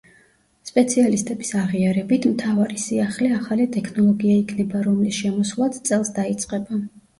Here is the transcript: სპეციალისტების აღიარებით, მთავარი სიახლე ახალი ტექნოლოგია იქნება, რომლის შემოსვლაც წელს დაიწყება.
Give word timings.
სპეციალისტების 0.69 1.51
აღიარებით, 1.63 2.25
მთავარი 2.31 2.81
სიახლე 2.85 3.31
ახალი 3.41 3.69
ტექნოლოგია 3.77 4.41
იქნება, 4.41 4.85
რომლის 4.89 5.23
შემოსვლაც 5.23 5.81
წელს 5.93 6.15
დაიწყება. 6.21 6.85